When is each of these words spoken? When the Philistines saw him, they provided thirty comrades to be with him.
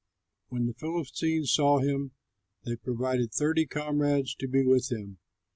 When 0.49 0.65
the 0.65 0.73
Philistines 0.73 1.53
saw 1.53 1.77
him, 1.77 2.13
they 2.65 2.75
provided 2.75 3.31
thirty 3.31 3.67
comrades 3.67 4.33
to 4.39 4.47
be 4.47 4.63
with 4.63 4.91
him. 4.91 5.19